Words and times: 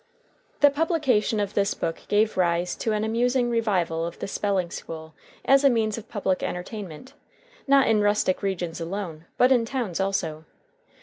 The 0.61 0.71
publication 0.71 1.39
of 1.39 1.53
this 1.53 1.75
book 1.75 2.01
gave 2.07 2.35
rise 2.35 2.75
to 2.77 2.91
an 2.91 3.03
amusing 3.03 3.51
revival 3.51 4.03
of 4.03 4.17
the 4.17 4.27
spelling 4.27 4.71
school 4.71 5.13
as 5.45 5.63
a 5.63 5.69
means 5.69 5.95
of 5.95 6.09
public 6.09 6.41
entertainment, 6.41 7.13
not 7.67 7.87
in 7.87 8.01
rustic 8.01 8.41
regions 8.41 8.81
alone, 8.81 9.25
but 9.37 9.51
in 9.51 9.63
towns 9.63 9.99
also. 9.99 10.45